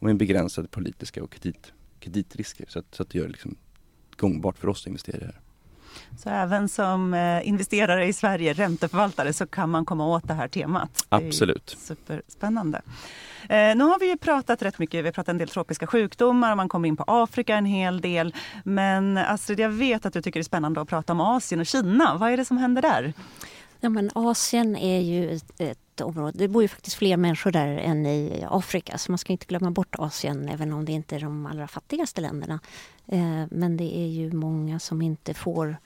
med 0.00 0.16
begränsade 0.16 0.68
politiska 0.68 1.22
och 1.22 1.30
kredit 1.30 1.72
kreditrisker 2.00 2.66
så 2.68 2.78
att, 2.78 2.94
så 2.94 3.02
att 3.02 3.10
det 3.10 3.18
gör 3.18 3.24
det 3.24 3.32
liksom 3.32 3.56
gångbart 4.16 4.58
för 4.58 4.68
oss 4.68 4.82
att 4.82 4.86
investera 4.86 5.16
i 5.16 5.20
det 5.20 5.26
här. 5.26 5.40
Så 6.18 6.30
även 6.30 6.68
som 6.68 7.14
eh, 7.14 7.48
investerare 7.48 8.06
i 8.06 8.12
Sverige, 8.12 8.52
ränteförvaltare, 8.52 9.32
så 9.32 9.46
kan 9.46 9.70
man 9.70 9.84
komma 9.84 10.06
åt 10.06 10.28
det 10.28 10.34
här 10.34 10.48
temat? 10.48 11.06
Absolut. 11.08 11.76
Superspännande. 11.78 12.82
Eh, 13.48 13.76
nu 13.76 13.84
har 13.84 14.00
vi 14.00 14.08
ju 14.08 14.16
pratat 14.16 14.62
rätt 14.62 14.78
mycket, 14.78 15.04
vi 15.04 15.08
har 15.08 15.12
pratat 15.12 15.28
en 15.28 15.38
del 15.38 15.48
tropiska 15.48 15.86
sjukdomar, 15.86 16.54
man 16.54 16.68
kommer 16.68 16.88
in 16.88 16.96
på 16.96 17.04
Afrika 17.06 17.56
en 17.56 17.64
hel 17.64 18.00
del. 18.00 18.34
Men 18.64 19.18
Astrid, 19.18 19.60
jag 19.60 19.70
vet 19.70 20.06
att 20.06 20.12
du 20.12 20.22
tycker 20.22 20.40
det 20.40 20.42
är 20.42 20.44
spännande 20.44 20.80
att 20.80 20.88
prata 20.88 21.12
om 21.12 21.20
Asien 21.20 21.60
och 21.60 21.66
Kina. 21.66 22.16
Vad 22.16 22.32
är 22.32 22.36
det 22.36 22.44
som 22.44 22.58
händer 22.58 22.82
där? 22.82 23.12
Ja, 23.80 23.88
men 23.88 24.10
Asien 24.14 24.76
är 24.76 25.00
ju 25.00 25.30
ett, 25.30 25.60
ett 25.60 26.00
område, 26.00 26.38
det 26.38 26.48
bor 26.48 26.62
ju 26.62 26.68
faktiskt 26.68 26.96
fler 26.96 27.16
människor 27.16 27.50
där 27.50 27.68
än 27.68 28.06
i 28.06 28.44
Afrika 28.50 28.98
så 28.98 29.12
man 29.12 29.18
ska 29.18 29.32
inte 29.32 29.46
glömma 29.46 29.70
bort 29.70 29.94
Asien 29.98 30.48
även 30.48 30.72
om 30.72 30.84
det 30.84 30.92
inte 30.92 31.16
är 31.16 31.20
de 31.20 31.46
allra 31.46 31.68
fattigaste 31.68 32.20
länderna. 32.20 32.60
Eh, 33.06 33.44
men 33.50 33.76
det 33.76 33.98
är 33.98 34.06
ju 34.06 34.32
många 34.32 34.78
som 34.78 35.02
inte 35.02 35.34
får 35.34 35.76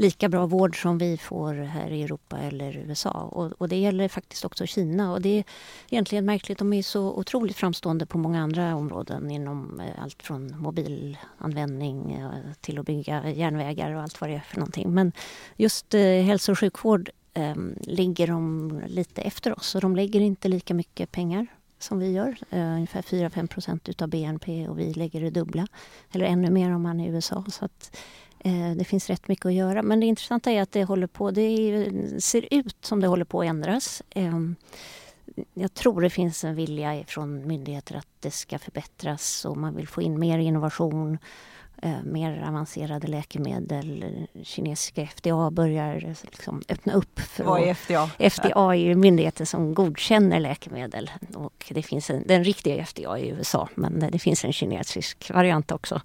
lika 0.00 0.28
bra 0.28 0.46
vård 0.46 0.82
som 0.82 0.98
vi 0.98 1.18
får 1.18 1.54
här 1.54 1.90
i 1.90 2.02
Europa 2.02 2.38
eller 2.38 2.76
USA. 2.76 3.10
Och, 3.10 3.52
och, 3.58 3.68
det 3.68 3.76
gäller 3.76 4.08
faktiskt 4.08 4.44
också 4.44 4.66
Kina. 4.66 5.12
Och 5.12 5.20
det 5.20 5.38
är 5.38 5.44
egentligen 5.90 6.24
märkligt, 6.24 6.58
de 6.58 6.72
är 6.72 6.82
så 6.82 7.12
otroligt 7.12 7.56
framstående 7.56 8.06
på 8.06 8.18
många 8.18 8.42
andra 8.42 8.74
områden 8.74 9.30
inom 9.30 9.80
eh, 9.80 10.02
allt 10.02 10.22
från 10.22 10.60
mobilanvändning 10.60 12.12
eh, 12.12 12.52
till 12.60 12.78
att 12.78 12.86
bygga 12.86 13.30
järnvägar 13.30 13.94
och 13.94 14.02
allt 14.02 14.20
vad 14.20 14.30
det 14.30 14.36
är 14.36 14.40
för 14.40 14.56
någonting. 14.56 14.94
Men 14.94 15.12
just 15.56 15.94
eh, 15.94 16.00
hälso 16.00 16.52
och 16.52 16.58
sjukvård 16.58 17.10
eh, 17.34 17.54
ligger 17.80 18.26
de 18.26 18.82
lite 18.86 19.22
efter 19.22 19.58
oss 19.58 19.74
och 19.74 19.80
de 19.80 19.96
lägger 19.96 20.20
inte 20.20 20.48
lika 20.48 20.74
mycket 20.74 21.12
pengar 21.12 21.46
som 21.82 21.98
vi 21.98 22.12
gör. 22.12 22.36
Eh, 22.50 22.60
ungefär 22.60 23.02
4-5 23.02 23.46
procent 23.46 23.88
utav 23.88 24.08
BNP 24.08 24.68
och 24.68 24.78
vi 24.78 24.94
lägger 24.94 25.20
det 25.20 25.30
dubbla. 25.30 25.66
Eller 26.12 26.26
ännu 26.26 26.50
mer 26.50 26.74
om 26.74 26.82
man 26.82 27.00
är 27.00 27.08
i 27.08 27.10
USA. 27.10 27.44
Så 27.48 27.64
att, 27.64 27.96
eh, 28.38 28.70
det 28.76 28.84
finns 28.84 29.10
rätt 29.10 29.28
mycket 29.28 29.46
att 29.46 29.54
göra. 29.54 29.82
Men 29.82 30.00
det 30.00 30.06
intressanta 30.06 30.50
är 30.50 30.62
att 30.62 30.72
det 30.72 30.84
håller 30.84 31.06
på, 31.06 31.30
det 31.30 31.42
är, 31.42 32.20
ser 32.20 32.48
ut 32.50 32.76
som 32.80 33.00
det 33.00 33.06
håller 33.06 33.24
på 33.24 33.40
att 33.40 33.46
ändras. 33.46 34.02
Eh, 34.10 34.40
jag 35.54 35.74
tror 35.74 36.00
det 36.00 36.10
finns 36.10 36.44
en 36.44 36.54
vilja 36.54 37.04
från 37.06 37.46
myndigheter 37.46 37.94
att 37.94 38.08
det 38.20 38.30
ska 38.30 38.58
förbättras 38.58 39.44
och 39.44 39.56
man 39.56 39.76
vill 39.76 39.88
få 39.88 40.02
in 40.02 40.18
mer 40.18 40.38
innovation 40.38 41.18
eh, 41.82 42.02
mer 42.04 42.44
avancerade 42.48 43.06
läkemedel. 43.06 44.04
Kinesiska 44.42 45.06
FDA 45.06 45.50
börjar 45.50 46.14
liksom 46.22 46.62
öppna 46.68 46.92
upp. 46.92 47.20
För 47.20 47.44
Vad 47.44 47.60
är 47.62 47.74
FDA? 47.74 48.10
FDA 48.18 48.74
är 48.74 48.78
ju 48.78 48.94
myndigheter 48.94 49.44
som 49.44 49.74
godkänner 49.74 50.40
läkemedel. 50.40 51.10
Och 51.34 51.72
det 51.74 51.82
finns 51.82 52.10
en, 52.10 52.24
den 52.26 52.44
riktiga 52.44 52.86
FDA 52.86 53.18
i 53.18 53.28
USA 53.28 53.68
men 53.74 54.08
det 54.12 54.18
finns 54.18 54.44
en 54.44 54.52
kinesisk 54.52 55.30
variant 55.34 55.72
också. 55.72 56.00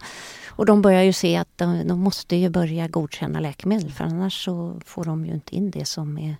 Och 0.47 0.65
de 0.65 0.81
börjar 0.81 1.01
ju 1.01 1.13
se 1.13 1.37
att 1.37 1.57
de, 1.57 1.87
de 1.87 1.99
måste 1.99 2.35
ju 2.35 2.49
börja 2.49 2.87
godkänna 2.87 3.39
läkemedel 3.39 3.91
för 3.91 4.03
annars 4.03 4.45
så 4.45 4.81
får 4.85 5.03
de 5.03 5.25
ju 5.25 5.33
inte 5.33 5.55
in 5.55 5.71
det 5.71 5.85
som 5.85 6.17
är 6.17 6.35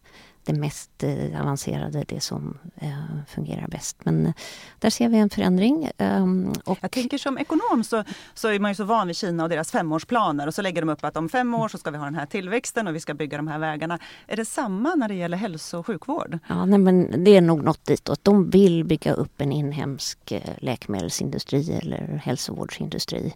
det 0.46 0.54
mest 0.54 1.04
eh, 1.04 1.42
avancerade, 1.42 2.06
det 2.08 2.22
som 2.22 2.58
eh, 2.76 2.90
fungerar 3.28 3.68
bäst. 3.68 3.98
Men 4.04 4.34
där 4.80 4.90
ser 4.90 5.10
vi 5.10 5.18
en 5.18 5.30
förändring. 5.30 5.92
Ehm, 5.98 6.54
och 6.66 6.78
Jag 6.82 6.92
tänker 6.92 7.18
som 7.18 7.38
ekonom 7.38 7.84
så, 7.84 8.04
så 8.34 8.48
är 8.48 8.60
man 8.60 8.72
ju 8.72 8.76
så 8.76 8.84
van 8.84 9.08
vid 9.08 9.16
Kina 9.16 9.44
och 9.44 9.50
deras 9.50 9.72
femårsplaner 9.72 10.48
och 10.48 10.54
så 10.54 10.62
lägger 10.62 10.82
de 10.82 10.90
upp 10.90 11.04
att 11.04 11.18
om 11.18 11.30
fem 11.30 11.54
år 11.56 11.68
så 11.68 11.78
ska 11.78 11.92
vi 11.92 11.98
ha 11.98 12.06
den 12.06 12.16
här 12.16 12.26
tillväxten 12.26 12.88
och 12.88 12.96
vi 12.96 13.00
ska 13.00 13.14
bygga 13.14 13.38
de 13.38 13.48
här 13.48 13.60
vägarna. 13.60 14.00
Är 14.28 14.36
det 14.36 14.46
samma 14.46 14.96
när 14.96 15.08
det 15.08 15.16
gäller 15.16 15.38
hälso 15.38 15.80
och 15.80 15.86
sjukvård? 15.86 16.40
Ja, 16.48 16.66
nej, 16.66 16.80
men 16.80 17.24
det 17.24 17.38
är 17.38 17.42
nog 17.42 17.64
något 17.64 17.86
ditåt. 17.86 18.24
De 18.24 18.50
vill 18.50 18.84
bygga 18.84 19.14
upp 19.14 19.42
en 19.42 19.52
inhemsk 19.52 20.34
läkemedelsindustri 20.58 21.80
eller 21.84 22.22
hälsovårdsindustri. 22.24 23.34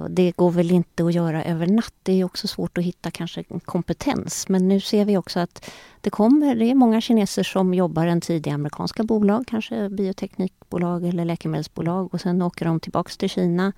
Och 0.00 0.10
det 0.10 0.32
går 0.36 0.50
väl 0.50 0.70
inte 0.70 1.04
att 1.04 1.14
göra 1.14 1.44
över 1.44 1.66
natt. 1.66 1.94
Det 2.02 2.20
är 2.20 2.24
också 2.24 2.48
svårt 2.48 2.78
att 2.78 2.84
hitta 2.84 3.10
kanske 3.10 3.44
kompetens. 3.64 4.48
Men 4.48 4.68
nu 4.68 4.80
ser 4.80 5.04
vi 5.04 5.16
också 5.16 5.40
att 5.40 5.70
det 6.00 6.10
kommer, 6.12 6.54
det 6.54 6.70
är 6.70 6.74
många 6.74 7.00
kineser 7.00 7.42
som 7.42 7.74
jobbar 7.74 8.06
en 8.06 8.20
tid 8.20 8.46
i 8.46 8.50
amerikanska 8.50 9.04
bolag, 9.04 9.44
kanske 9.46 9.88
bioteknikbolag 9.88 11.04
eller 11.04 11.24
läkemedelsbolag 11.24 12.14
och 12.14 12.20
sen 12.20 12.42
åker 12.42 12.64
de 12.64 12.80
tillbaks 12.80 13.16
till 13.16 13.30
Kina 13.30 13.72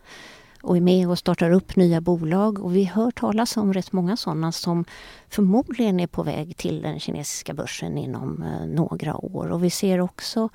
och 0.62 0.76
är 0.76 0.80
med 0.80 1.08
och 1.08 1.18
startar 1.18 1.50
upp 1.50 1.76
nya 1.76 2.00
bolag. 2.00 2.58
Och 2.58 2.76
vi 2.76 2.84
hör 2.84 3.10
talas 3.10 3.56
om 3.56 3.72
rätt 3.72 3.92
många 3.92 4.16
sådana 4.16 4.52
som 4.52 4.84
förmodligen 5.28 6.00
är 6.00 6.06
på 6.06 6.22
väg 6.22 6.56
till 6.56 6.82
den 6.82 7.00
kinesiska 7.00 7.54
börsen 7.54 7.98
inom 7.98 8.42
eh, 8.42 8.66
några 8.66 9.16
år. 9.16 9.50
Och 9.50 9.64
vi 9.64 9.70
ser 9.70 10.00
också 10.00 10.48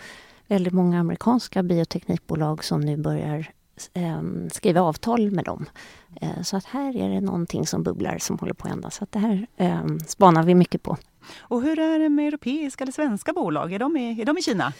väldigt 0.47 0.73
många 0.73 0.99
amerikanska 0.99 1.63
bioteknikbolag 1.63 2.63
som 2.63 2.81
nu 2.81 2.97
börjar 2.97 3.51
Ehm, 3.93 4.49
skriva 4.49 4.81
avtal 4.81 5.31
med 5.31 5.45
dem. 5.45 5.65
Eh, 6.21 6.41
så 6.41 6.57
att 6.57 6.65
här 6.65 6.97
är 6.97 7.09
det 7.09 7.21
någonting 7.21 7.67
som 7.67 7.83
bubblar 7.83 8.17
som 8.17 8.39
håller 8.39 8.53
på 8.53 8.63
att 8.63 8.69
hända. 8.71 8.89
Så 8.89 9.03
att 9.03 9.11
det 9.11 9.19
här 9.19 9.47
eh, 9.57 9.85
spanar 10.07 10.43
vi 10.43 10.55
mycket 10.55 10.83
på. 10.83 10.97
Och 11.39 11.61
hur 11.61 11.79
är 11.79 11.99
det 11.99 12.09
med 12.09 12.27
europeiska 12.27 12.83
eller 12.83 12.91
svenska 12.91 13.33
bolag? 13.33 13.73
Är 13.73 13.79
de 13.79 13.97
i, 13.97 14.21
är 14.21 14.25
de 14.25 14.37
i 14.37 14.41
Kina? 14.41 14.73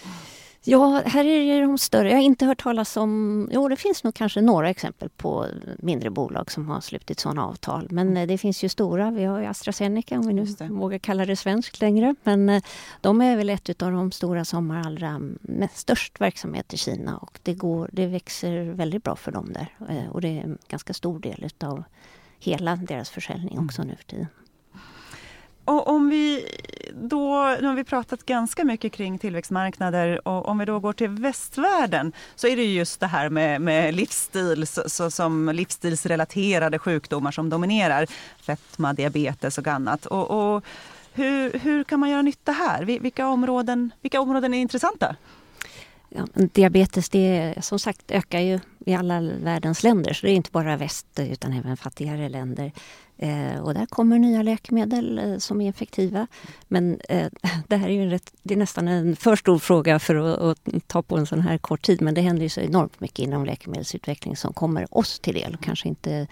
Ja, 0.64 1.02
här 1.06 1.26
är 1.26 1.62
de 1.62 1.78
större. 1.78 2.10
Jag 2.10 2.18
har 2.18 2.24
inte 2.24 2.46
hört 2.46 2.64
talas 2.64 2.98
om... 2.98 3.50
Jo, 3.52 3.68
det 3.68 3.76
finns 3.76 4.04
nog 4.04 4.14
kanske 4.14 4.42
några 4.42 4.70
exempel 4.70 5.10
på 5.10 5.46
mindre 5.78 6.10
bolag 6.10 6.52
som 6.52 6.70
har 6.70 6.82
slutit 6.82 7.20
sådana 7.20 7.46
avtal. 7.46 7.88
Men 7.90 8.18
eh, 8.18 8.28
det 8.28 8.38
finns 8.38 8.64
ju 8.64 8.70
stora. 8.70 9.12
Vi 9.12 9.24
har 9.24 9.40
ju 9.40 9.46
AstraZeneca, 9.46 10.20
om 10.20 10.28
vi 10.28 10.34
nu 10.34 10.46
vågar 10.70 10.98
kalla 10.98 11.26
det 11.26 11.36
svenskt 11.36 11.82
längre. 11.82 12.16
Men 12.24 12.50
eh, 12.50 12.64
de 13.02 13.22
är 13.22 13.38
väl 13.38 13.50
ett 13.50 13.82
av 13.82 13.92
de 13.92 14.12
stora 14.12 14.46
som 14.46 14.70
har 14.70 14.78
allra 14.78 15.22
mest, 15.42 15.78
störst 15.78 16.22
verksamhet 16.22 16.74
i 16.74 16.78
Kina. 16.78 17.18
Och 17.18 17.40
det, 17.44 17.54
går, 17.54 17.90
det 17.94 18.08
växer 18.08 18.64
väldigt 18.64 19.04
bra 19.04 19.16
för 19.16 19.32
dem 19.32 19.54
där. 19.54 19.76
Eh, 19.90 20.10
och 20.12 20.22
det 20.22 20.28
är 20.28 20.44
en 20.44 20.58
ganska 20.68 20.94
stor 20.94 21.20
del 21.20 21.50
av 21.64 21.84
hela 22.40 22.76
deras 22.76 23.10
försäljning 23.10 23.60
också 23.60 23.84
nu 23.84 23.96
för 23.96 24.06
tiden. 24.06 24.28
Och 25.70 25.88
om 25.88 26.10
vi 26.10 26.46
då, 26.94 27.58
nu 27.62 27.68
har 27.68 27.76
vi 27.76 27.84
pratat 27.84 28.26
ganska 28.26 28.64
mycket 28.64 28.94
kring 28.94 29.20
tillväxtmarknader 29.20 30.28
och 30.28 30.48
om 30.48 30.58
vi 30.58 30.66
då 30.66 30.80
går 30.80 30.94
till 30.94 31.10
västvärlden 31.10 32.12
så 32.36 32.48
är 32.48 32.56
det 32.56 32.64
just 32.64 33.00
det 33.00 33.08
här 33.08 33.30
med, 33.30 33.62
med 33.62 33.96
livsstil, 33.96 34.68
så, 34.68 34.84
så, 34.90 35.12
som 35.12 35.50
livsstilsrelaterade 35.50 36.80
sjukdomar 36.80 37.32
som 37.32 37.50
dominerar. 37.50 38.08
Fetma, 38.42 38.94
diabetes 38.94 39.58
och 39.58 39.68
annat. 39.68 40.06
Och, 40.06 40.56
och 40.56 40.64
hur, 41.14 41.60
hur 41.60 41.84
kan 41.84 42.00
man 42.00 42.10
göra 42.10 42.22
nytta 42.22 42.52
här? 42.52 42.84
Vilka 42.84 43.28
områden, 43.28 43.92
vilka 44.02 44.22
områden 44.22 44.54
är 44.54 44.58
intressanta? 44.58 45.16
Ja, 46.10 46.28
diabetes 46.34 47.10
det 47.10 47.56
som 47.62 47.80
sagt 47.80 48.12
ökar 48.12 48.40
ju 48.40 48.60
i 48.86 48.96
alla 48.96 49.22
världens 49.22 49.84
länder 49.84 50.14
så 50.14 50.26
det 50.26 50.32
är 50.32 50.36
inte 50.36 50.52
bara 50.52 50.78
väst 50.78 51.08
utan 51.20 51.54
även 51.54 51.78
fattigare 51.78 52.30
länder. 52.30 52.72
Eh, 53.22 53.60
och 53.60 53.74
där 53.74 53.86
kommer 53.86 54.20
nya 54.20 54.42
läkemedel 54.42 55.20
eh, 55.20 55.38
som 55.38 55.62
är 55.62 55.70
effektiva. 55.70 56.28
Men 56.68 57.00
eh, 57.10 57.28
det 57.68 57.76
här 57.78 57.90
är 57.90 57.94
ju 57.94 58.10
rätt, 58.10 58.34
det 58.44 58.54
är 58.54 58.58
nästan 58.58 58.88
en 58.88 59.16
för 59.16 59.36
stor 59.36 59.60
fråga 59.60 60.00
för 60.00 60.16
att, 60.16 60.40
att, 60.40 60.88
ta 60.88 61.02
på 61.02 61.18
en 61.18 61.26
sån 61.26 61.42
här 61.42 61.58
kort 61.58 61.82
tid. 61.82 62.02
Men 62.02 62.14
det 62.14 62.22
händer 62.22 62.44
ju 62.44 62.50
så 62.50 62.62
enormt 62.62 63.00
mycket 63.00 63.20
inom 63.20 63.46
läkemedelsutveckling 63.46 64.38
som 64.38 64.54
kommer 64.54 64.98
oss 64.98 65.20
till 65.20 65.34
del. 65.34 65.58
Kanske 65.62 65.88
inte 65.88 66.28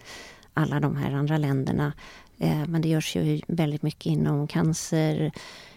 alla 0.54 0.80
de 0.80 0.96
här 0.96 1.12
andra 1.12 1.38
länderna. 1.38 1.94
Eh, 2.38 2.68
men 2.68 2.82
det 2.82 2.90
görs 2.90 3.16
ju 3.16 3.42
väldigt 3.48 3.82
mycket 3.82 4.06
inom 4.06 4.48
cancer, 4.48 5.32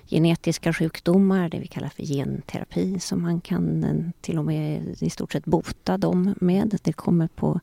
genetiska 0.06 0.72
sjukdomar, 0.72 1.48
det 1.48 1.58
vi 1.58 1.66
kallar 1.66 1.88
för 1.88 2.02
genterapi 2.02 3.00
som 3.00 3.22
man 3.22 3.40
kan 3.40 3.84
eh, 3.84 4.10
till 4.20 4.38
och 4.38 4.44
med 4.44 4.96
i 5.00 5.10
stort 5.10 5.32
sett 5.32 5.44
bota 5.44 5.98
dem 5.98 6.34
med. 6.40 6.78
Det 6.82 6.92
kommer 6.92 7.28
på 7.28 7.60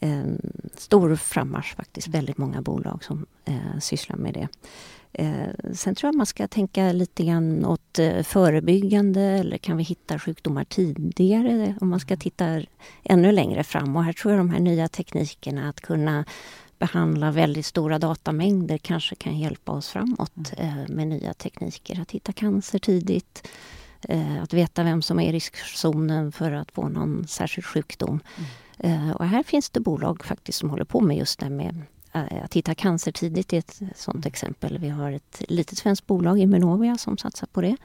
en 0.00 0.52
stor 0.76 1.16
frammarsch 1.16 1.76
faktiskt, 1.76 2.08
väldigt 2.08 2.38
många 2.38 2.62
bolag 2.62 3.04
som 3.04 3.26
eh, 3.44 3.78
sysslar 3.80 4.16
med 4.16 4.34
det. 4.34 4.48
Eh, 5.12 5.72
sen 5.74 5.94
tror 5.94 6.08
jag 6.08 6.14
man 6.14 6.26
ska 6.26 6.48
tänka 6.48 6.92
lite 6.92 7.24
grann 7.24 7.64
åt 7.64 7.98
eh, 7.98 8.22
förebyggande 8.22 9.20
eller 9.20 9.58
kan 9.58 9.76
vi 9.76 9.82
hitta 9.82 10.18
sjukdomar 10.18 10.64
tidigare 10.64 11.74
om 11.80 11.88
man 11.88 12.00
ska 12.00 12.16
titta 12.16 12.62
ännu 13.04 13.32
längre 13.32 13.64
fram. 13.64 13.96
Och 13.96 14.04
här 14.04 14.12
tror 14.12 14.34
jag 14.34 14.40
de 14.40 14.50
här 14.50 14.60
nya 14.60 14.88
teknikerna 14.88 15.68
att 15.68 15.80
kunna 15.80 16.24
behandla 16.78 17.30
väldigt 17.30 17.66
stora 17.66 17.98
datamängder 17.98 18.78
kanske 18.78 19.14
kan 19.14 19.38
hjälpa 19.38 19.72
oss 19.72 19.88
framåt 19.88 20.52
mm. 20.56 20.78
eh, 20.78 20.88
med 20.88 21.08
nya 21.08 21.34
tekniker. 21.34 22.00
Att 22.00 22.10
hitta 22.10 22.32
cancer 22.32 22.78
tidigt, 22.78 23.42
eh, 23.44 23.50
att 24.42 24.52
veta 24.52 24.82
vem 24.82 25.02
som 25.02 25.20
är 25.20 25.28
i 25.28 25.32
riskzonen 25.32 26.32
för 26.32 26.52
att 26.52 26.70
få 26.70 26.88
någon 26.88 27.26
särskild 27.28 27.66
sjukdom. 27.66 28.20
Mm. 28.36 29.08
Eh, 29.08 29.16
och 29.16 29.24
här 29.24 29.42
finns 29.42 29.70
det 29.70 29.80
bolag 29.80 30.24
faktiskt 30.24 30.58
som 30.58 30.70
håller 30.70 30.84
på 30.84 31.00
med 31.00 31.16
just 31.16 31.40
det 31.40 31.50
med 31.50 31.82
att 32.44 32.54
hitta 32.54 32.74
cancer 32.74 33.12
tidigt 33.12 33.52
är 33.52 33.58
ett 33.58 33.80
mm. 33.80 34.22
exempel. 34.24 34.78
Vi 34.78 34.88
har 34.88 35.12
ett 35.12 35.42
litet 35.48 35.78
svenskt 35.78 36.06
bolag, 36.06 36.38
Immunovia, 36.38 36.96
som 36.98 37.18
satsar 37.18 37.46
på 37.46 37.60
det. 37.60 37.76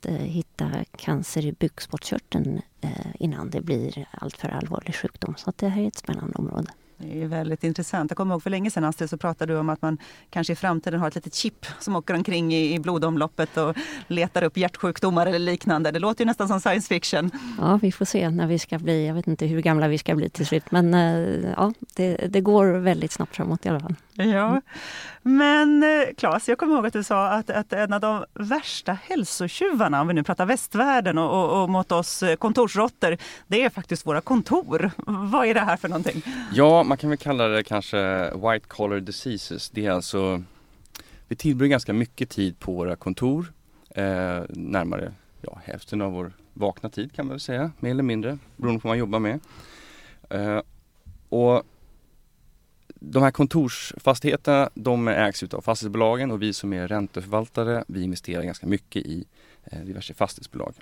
Att 0.00 0.10
hitta 0.10 0.70
cancer 0.96 1.46
i 1.46 1.52
bukspottkörteln 1.52 2.62
innan 3.14 3.50
det 3.50 3.60
blir 3.60 4.06
alltför 4.10 4.48
allvarlig 4.48 4.94
sjukdom. 4.94 5.34
Så 5.36 5.52
det 5.56 5.68
här 5.68 5.82
är 5.82 5.88
ett 5.88 5.96
spännande 5.96 6.34
område. 6.34 6.70
Det 6.98 7.22
är 7.22 7.26
väldigt 7.26 7.64
intressant. 7.64 8.10
Jag 8.10 8.16
kommer 8.16 8.34
ihåg 8.34 8.42
för 8.42 8.50
länge 8.50 8.70
sedan 8.70 8.84
Astrid 8.84 9.10
så 9.10 9.16
pratade 9.16 9.52
du 9.52 9.58
om 9.58 9.68
att 9.68 9.82
man 9.82 9.98
kanske 10.30 10.52
i 10.52 10.56
framtiden 10.56 11.00
har 11.00 11.08
ett 11.08 11.14
litet 11.14 11.34
chip 11.34 11.66
som 11.78 11.96
åker 11.96 12.14
omkring 12.14 12.54
i, 12.54 12.74
i 12.74 12.78
blodomloppet 12.78 13.56
och 13.56 13.76
letar 14.06 14.42
upp 14.42 14.56
hjärtsjukdomar 14.56 15.26
eller 15.26 15.38
liknande. 15.38 15.90
Det 15.90 15.98
låter 15.98 16.24
ju 16.24 16.26
nästan 16.26 16.48
som 16.48 16.60
science 16.60 16.88
fiction. 16.88 17.30
Ja, 17.58 17.78
vi 17.82 17.92
får 17.92 18.04
se 18.04 18.30
när 18.30 18.46
vi 18.46 18.58
ska 18.58 18.78
bli. 18.78 19.06
Jag 19.06 19.14
vet 19.14 19.26
inte 19.26 19.46
hur 19.46 19.60
gamla 19.60 19.88
vi 19.88 19.98
ska 19.98 20.14
bli 20.14 20.30
till 20.30 20.46
slut 20.46 20.70
men 20.70 20.94
eh, 20.94 21.50
ja, 21.56 21.72
det, 21.94 22.16
det 22.16 22.40
går 22.40 22.66
väldigt 22.66 23.12
snabbt 23.12 23.36
framåt 23.36 23.66
i 23.66 23.68
alla 23.68 23.80
fall. 23.80 23.94
Ja. 24.12 24.60
Men 25.22 25.82
eh, 25.82 26.14
Claes, 26.16 26.48
jag 26.48 26.58
kommer 26.58 26.74
ihåg 26.74 26.86
att 26.86 26.92
du 26.92 27.02
sa 27.02 27.28
att, 27.28 27.50
att 27.50 27.72
en 27.72 27.92
av 27.92 28.00
de 28.00 28.24
värsta 28.34 28.98
hälsotjuvarna, 29.02 30.00
om 30.00 30.08
vi 30.08 30.14
nu 30.14 30.22
pratar 30.22 30.46
västvärlden 30.46 31.18
och, 31.18 31.44
och, 31.44 31.62
och 31.62 31.70
mot 31.70 31.92
oss 31.92 32.22
eh, 32.22 32.36
kontorsråttor, 32.36 33.16
det 33.46 33.64
är 33.64 33.70
faktiskt 33.70 34.06
våra 34.06 34.20
kontor. 34.20 34.90
Vad 35.06 35.46
är 35.46 35.54
det 35.54 35.60
här 35.60 35.76
för 35.76 35.88
någonting? 35.88 36.22
Ja, 36.52 36.83
man 36.84 36.98
kan 36.98 37.10
väl 37.10 37.18
kalla 37.18 37.48
det 37.48 37.62
kanske 37.62 38.30
white 38.30 38.68
collar 38.68 39.00
diseases. 39.00 39.70
Det 39.70 39.86
är 39.86 39.90
alltså, 39.90 40.42
vi 41.28 41.36
tillbringar 41.36 41.70
ganska 41.70 41.92
mycket 41.92 42.30
tid 42.30 42.58
på 42.58 42.72
våra 42.72 42.96
kontor, 42.96 43.52
eh, 43.90 44.42
närmare 44.48 45.12
ja, 45.40 45.58
hälften 45.64 46.00
av 46.00 46.12
vår 46.12 46.32
vakna 46.52 46.88
tid 46.88 47.12
kan 47.12 47.26
man 47.26 47.30
väl 47.30 47.40
säga, 47.40 47.70
mer 47.80 47.90
eller 47.90 48.02
mindre, 48.02 48.38
beroende 48.56 48.80
på 48.80 48.88
vad 48.88 48.90
man 48.90 48.98
jobbar 48.98 49.18
med. 49.18 49.40
Eh, 50.30 50.60
och 51.28 51.62
de 52.88 53.22
här 53.22 53.30
kontorsfastigheterna 53.30 54.70
de 54.74 55.08
ägs 55.08 55.42
av 55.42 55.60
fastighetsbolagen 55.60 56.30
och 56.30 56.42
vi 56.42 56.52
som 56.52 56.72
är 56.72 56.88
ränteförvaltare 56.88 57.84
vi 57.88 58.02
investerar 58.02 58.42
ganska 58.42 58.66
mycket 58.66 59.02
i 59.06 59.24
eh, 59.64 59.80
diverse 59.80 60.14
fastighetsbolag. 60.14 60.74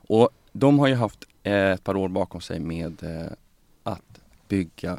Och 0.00 0.30
de 0.52 0.78
har 0.78 0.86
ju 0.86 0.94
haft 0.94 1.24
eh, 1.42 1.70
ett 1.70 1.84
par 1.84 1.96
år 1.96 2.08
bakom 2.08 2.40
sig 2.40 2.60
med 2.60 3.02
eh, 3.02 3.32
att 3.82 4.20
bygga 4.48 4.98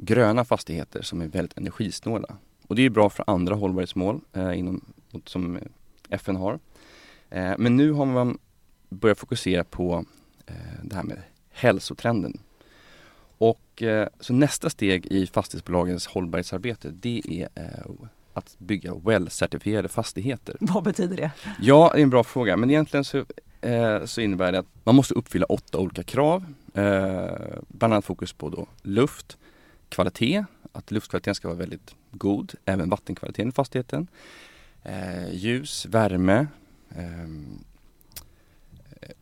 gröna 0.00 0.44
fastigheter 0.44 1.02
som 1.02 1.20
är 1.20 1.26
väldigt 1.26 1.58
energisnåla. 1.58 2.36
Och 2.66 2.76
det 2.76 2.82
är 2.82 2.90
bra 2.90 3.10
för 3.10 3.24
andra 3.26 3.54
hållbarhetsmål 3.54 4.20
eh, 4.32 4.58
inom, 4.58 4.84
som 5.24 5.58
FN 6.08 6.36
har. 6.36 6.58
Eh, 7.30 7.52
men 7.58 7.76
nu 7.76 7.92
har 7.92 8.06
man 8.06 8.38
börjat 8.88 9.18
fokusera 9.18 9.64
på 9.64 10.04
eh, 10.46 10.54
det 10.82 10.96
här 10.96 11.02
med 11.02 11.22
hälsotrenden. 11.50 12.38
Och 13.38 13.82
eh, 13.82 14.08
så 14.20 14.32
nästa 14.32 14.70
steg 14.70 15.06
i 15.06 15.26
fastighetsbolagens 15.26 16.06
hållbarhetsarbete 16.06 16.90
det 16.90 17.22
är 17.26 17.48
eh, 17.54 17.90
att 18.32 18.54
bygga 18.58 18.92
well-certifierade 18.92 19.88
fastigheter. 19.88 20.56
Vad 20.60 20.84
betyder 20.84 21.16
det? 21.16 21.30
Ja, 21.60 21.90
det 21.94 22.00
är 22.00 22.02
en 22.02 22.10
bra 22.10 22.24
fråga. 22.24 22.56
Men 22.56 22.70
egentligen 22.70 23.04
så, 23.04 23.24
eh, 23.60 24.04
så 24.04 24.20
innebär 24.20 24.52
det 24.52 24.58
att 24.58 24.66
man 24.84 24.94
måste 24.94 25.14
uppfylla 25.14 25.46
åtta 25.46 25.78
olika 25.78 26.02
krav. 26.02 26.44
Eh, 26.74 27.30
bland 27.68 27.94
annat 27.94 28.04
fokus 28.04 28.32
på 28.32 28.48
då 28.48 28.66
luft, 28.82 29.38
kvalitet, 29.90 30.44
att 30.72 30.90
luftkvaliteten 30.90 31.34
ska 31.34 31.48
vara 31.48 31.58
väldigt 31.58 31.94
god, 32.10 32.54
även 32.64 32.88
vattenkvaliteten 32.90 33.48
i 33.48 33.52
fastigheten. 33.52 34.06
Eh, 34.82 35.30
ljus, 35.32 35.86
värme. 35.86 36.46
Ehm, 36.96 37.64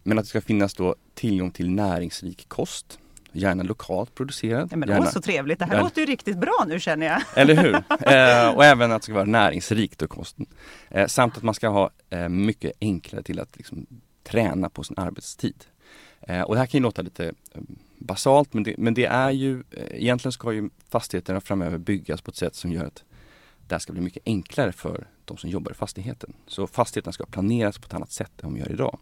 men 0.03 0.19
att 0.19 0.25
det 0.25 0.29
ska 0.29 0.41
finnas 0.41 0.75
då 0.75 0.95
tillgång 1.15 1.51
till 1.51 1.71
näringsrik 1.71 2.49
kost 2.49 2.99
gärna 3.33 3.63
lokalt 3.63 4.15
producerad. 4.15 4.69
Ja, 4.73 4.77
men 4.77 4.89
gärna, 4.89 5.05
åh, 5.07 5.11
så 5.13 5.21
trevligt, 5.21 5.59
det 5.59 5.65
här 5.65 5.75
Ja. 5.77 5.81
låter 5.83 6.01
ju 6.01 6.07
riktigt 6.07 6.39
bra 6.39 6.65
nu 6.69 6.81
känner 6.81 7.07
jag. 7.07 7.23
Eller 7.35 7.57
hur? 7.57 7.73
Eh, 8.13 8.55
och 8.55 8.65
även 8.65 8.93
att 8.93 9.03
det 9.03 9.05
ska 9.05 9.15
vara 9.15 9.25
näringsrikt 9.25 10.03
och 10.03 10.11
kosten. 10.11 10.47
Eh, 10.91 11.07
samt 11.07 11.37
att 11.37 11.43
man 11.43 11.55
ska 11.55 11.69
ha 11.69 11.91
eh, 12.11 12.29
mycket 12.29 12.73
enklare 12.81 13.23
till 13.23 13.41
att 13.41 13.57
liksom, 13.57 13.87
träna 14.25 14.69
på 14.71 14.85
sin 14.85 14.99
arbetstid. 14.99 15.65
Eh, 16.21 16.43
och 16.43 16.55
det 16.55 16.59
här 16.59 16.67
kan 16.67 16.79
ju 16.79 16.83
låta 16.83 17.03
lite 17.03 17.27
eh, 17.27 17.61
basalt 17.99 18.55
men 18.55 18.63
det, 18.63 18.75
men 18.79 18.95
det 18.95 19.05
är 19.05 19.31
ju, 19.31 19.63
eh, 19.71 20.03
egentligen 20.03 20.33
ska 20.33 20.53
ju 20.53 20.71
fastigheterna 20.89 21.41
framöver 21.41 21.79
byggas 21.79 22.21
på 22.21 22.31
ett 22.31 22.37
sätt 22.37 22.55
som 22.55 22.73
gör 22.73 22.85
att 22.85 23.05
det 23.67 23.75
här 23.75 23.79
ska 23.79 23.93
bli 23.93 24.03
mycket 24.03 24.23
enklare 24.27 24.73
för 24.73 25.07
de 25.25 25.37
som 25.37 25.51
jobbar 25.51 25.73
i 25.73 25.75
fastigheten. 25.75 26.33
Så 26.47 26.67
fastigheterna 26.67 27.13
ska 27.13 27.27
planeras 27.27 27.79
på 27.79 27.87
ett 27.87 27.95
annat 27.95 28.13
sätt 28.13 28.33
än 28.43 28.55
de 28.55 28.61
gör 28.61 28.73
idag. 28.73 28.99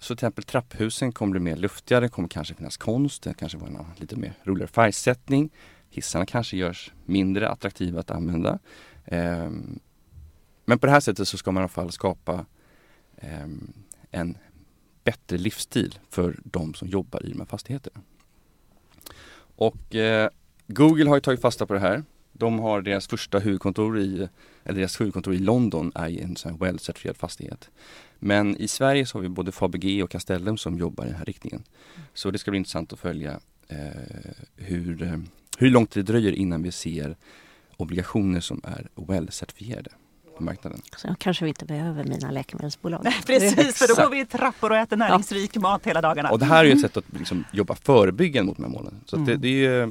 Så 0.00 0.06
till 0.06 0.12
exempel 0.14 0.44
trapphusen 0.44 1.12
kommer 1.12 1.30
bli 1.30 1.40
mer 1.40 1.56
luftiga, 1.56 2.00
det 2.00 2.08
kommer 2.08 2.28
kanske 2.28 2.54
finnas 2.54 2.76
konst, 2.76 3.22
det 3.22 3.34
kanske 3.34 3.58
vara 3.58 3.70
en 3.70 3.84
lite 3.96 4.16
mer 4.16 4.32
roligare 4.44 4.68
färgsättning. 4.68 5.50
Hissarna 5.90 6.26
kanske 6.26 6.56
görs 6.56 6.92
mindre 7.04 7.48
attraktiva 7.48 8.00
att 8.00 8.10
använda. 8.10 8.58
Ehm, 9.04 9.78
men 10.64 10.78
på 10.78 10.86
det 10.86 10.92
här 10.92 11.00
sättet 11.00 11.28
så 11.28 11.38
ska 11.38 11.52
man 11.52 11.60
i 11.60 11.62
alla 11.62 11.68
fall 11.68 11.92
skapa 11.92 12.46
ehm, 13.16 13.72
en 14.10 14.38
bättre 15.06 15.38
livsstil 15.38 15.98
för 16.10 16.38
de 16.44 16.74
som 16.74 16.88
jobbar 16.88 17.26
i 17.26 17.28
de 17.30 17.38
här 17.38 17.46
fastigheterna. 17.46 18.00
Och 19.56 19.94
eh, 19.94 20.30
Google 20.66 21.08
har 21.08 21.16
ju 21.16 21.20
tagit 21.20 21.40
fasta 21.40 21.66
på 21.66 21.74
det 21.74 21.80
här. 21.80 22.04
De 22.32 22.58
har 22.58 22.82
deras 22.82 23.06
första 23.06 23.38
huvudkontor 23.38 23.98
i, 23.98 24.28
eller 24.64 24.78
deras 24.78 25.00
huvudkontor 25.00 25.34
i 25.34 25.38
London 25.38 25.92
är 25.94 26.08
i 26.08 26.20
en 26.20 26.36
sån 26.36 26.52
här 26.52 26.58
well-certifierad 26.58 27.16
fastighet. 27.16 27.70
Men 28.18 28.56
i 28.56 28.68
Sverige 28.68 29.06
så 29.06 29.18
har 29.18 29.22
vi 29.22 29.28
både 29.28 29.52
Fabege 29.52 30.02
och 30.02 30.10
Castellum 30.10 30.56
som 30.56 30.78
jobbar 30.78 31.04
i 31.04 31.08
den 31.08 31.16
här 31.16 31.24
riktningen. 31.24 31.62
Så 32.14 32.30
det 32.30 32.38
ska 32.38 32.50
bli 32.50 32.58
intressant 32.58 32.92
att 32.92 32.98
följa 32.98 33.40
eh, 33.68 33.78
hur, 34.56 35.22
hur 35.58 35.70
långt 35.70 35.90
det 35.90 36.02
dröjer 36.02 36.32
innan 36.32 36.62
vi 36.62 36.72
ser 36.72 37.16
obligationer 37.76 38.40
som 38.40 38.60
är 38.64 38.88
well-certifierade 38.94 39.92
på 40.36 40.42
marknaden. 40.42 40.82
Så 40.96 41.14
kanske 41.18 41.44
vi 41.44 41.48
inte 41.48 41.64
behöver 41.64 42.04
mina 42.04 42.30
läkemedelsbolag. 42.30 43.00
Nej, 43.04 43.14
precis, 43.26 43.78
för 43.78 43.88
då 43.96 44.02
går 44.02 44.10
vi 44.10 44.20
i 44.20 44.26
trappor 44.26 44.70
och 44.70 44.76
äter 44.76 44.96
näringsrik 44.96 45.56
mat 45.56 45.86
hela 45.86 46.00
dagarna. 46.00 46.30
Och 46.30 46.38
det 46.38 46.44
här 46.44 46.64
är 46.64 46.68
ju 46.68 46.72
ett 46.72 46.80
sätt 46.80 46.96
att 46.96 47.04
liksom 47.18 47.44
jobba 47.52 47.74
förebyggande 47.74 48.46
mot 48.46 48.56
de 48.56 48.62
här 48.62 48.70
målen. 48.70 49.00
Så 49.06 49.16
att 49.16 49.26
det, 49.26 49.32
Mm. 49.32 49.40
det 49.42 49.48
är 49.48 49.52
ju, 49.52 49.82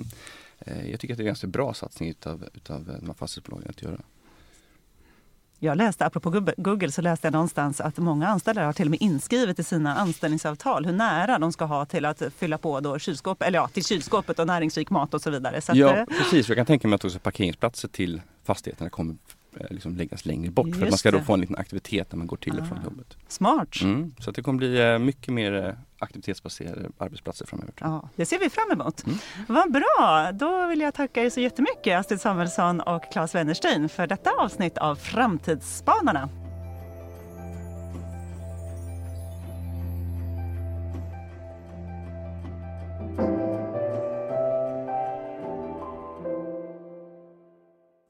eh, 0.59 0.89
jag 0.91 0.99
tycker 0.99 1.13
att 1.13 1.17
det 1.17 1.21
är 1.21 1.25
en 1.25 1.29
ganska 1.29 1.47
bra 1.47 1.73
satsning 1.73 2.09
utav, 2.09 2.45
utav 2.53 2.85
de 3.01 3.05
här 3.07 3.13
fastighetsbolagen 3.13 3.69
att 3.69 3.81
göra. 3.81 3.97
Jag 5.59 5.77
läste, 5.77 6.05
apropå 6.05 6.45
Google, 6.57 6.91
så 6.91 7.01
läste 7.01 7.27
jag 7.27 7.31
någonstans 7.31 7.81
att 7.81 7.97
många 7.97 8.27
anställda 8.27 8.65
har 8.65 8.73
till 8.73 8.87
och 8.87 8.91
med 8.91 9.01
inskrivet 9.01 9.59
i 9.59 9.63
sina 9.63 9.95
anställningsavtal 9.95 10.85
hur 10.85 10.93
nära 10.93 11.39
de 11.39 11.51
ska 11.51 11.65
ha 11.65 11.85
till 11.85 12.05
att 12.05 12.21
fylla 12.37 12.57
på 12.57 12.79
då 12.79 12.99
kylskåp, 12.99 13.41
eller 13.41 13.59
ja, 13.59 13.67
till 13.67 13.85
kylskåpet 13.85 14.39
och 14.39 14.47
näringsrik 14.47 14.89
mat 14.89 15.13
och 15.13 15.21
så 15.21 15.29
vidare. 15.29 15.61
Så 15.61 15.71
att, 15.71 15.77
Ja 15.77 15.95
eh, 15.95 16.05
precis, 16.05 16.47
jag 16.47 16.57
kan 16.57 16.65
tänka 16.65 16.87
mig 16.87 16.95
att 16.95 17.05
också 17.05 17.19
parkeringsplatser 17.19 17.87
till 17.87 18.21
fastigheterna 18.43 18.89
kommer 18.89 19.15
liksom 19.69 19.95
läggas 19.97 20.25
längre 20.25 20.51
bort 20.51 20.65
för 20.65 20.71
att 20.73 20.79
man 20.79 20.87
Just 20.87 20.99
ska 20.99 21.11
då 21.11 21.17
det. 21.17 21.23
få 21.23 21.33
en 21.33 21.41
liten 21.41 21.55
aktivitet 21.55 22.11
när 22.11 22.17
man 22.17 22.27
går 22.27 22.37
till 22.37 22.59
och 22.59 22.67
från 22.67 22.77
Ah. 22.77 22.83
jobbet. 22.83 23.17
smart. 23.27 23.81
Mm, 23.83 24.15
så 24.19 24.31
det 24.31 24.41
kommer 24.41 24.57
bli 24.57 24.81
eh, 24.81 24.99
mycket 24.99 25.33
mer 25.33 25.53
eh, 25.65 25.73
aktivitetsbaserade 25.99 26.89
arbetsplatser 26.97 27.45
framöver. 27.45 27.73
Ja, 27.79 28.09
det 28.15 28.25
ser 28.25 28.39
vi 28.39 28.49
fram 28.49 28.71
emot. 28.71 29.05
Mm. 29.05 29.17
Vad 29.47 29.71
bra! 29.71 30.31
Då 30.33 30.67
vill 30.67 30.79
jag 30.81 30.93
tacka 30.93 31.23
er 31.23 31.29
så 31.29 31.39
jättemycket, 31.39 31.99
Astrid 31.99 32.21
Samuelsson 32.21 32.81
och 32.81 33.11
Claes 33.11 33.35
Wennerstein, 33.35 33.89
för 33.89 34.07
detta 34.07 34.29
avsnitt 34.39 34.77
av 34.77 34.95
Framtidsspanarna. 34.95 36.29